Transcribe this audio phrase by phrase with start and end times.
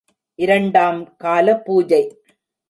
[0.39, 2.01] இரண்டாம் கால பூஜை.